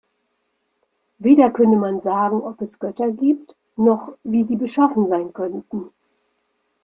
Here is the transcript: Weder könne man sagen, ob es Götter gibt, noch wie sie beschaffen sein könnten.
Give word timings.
Weder 1.19 1.51
könne 1.51 1.77
man 1.77 1.99
sagen, 1.99 2.41
ob 2.41 2.59
es 2.63 2.79
Götter 2.79 3.11
gibt, 3.11 3.55
noch 3.75 4.17
wie 4.23 4.43
sie 4.43 4.55
beschaffen 4.55 5.07
sein 5.07 5.31
könnten. 5.31 5.91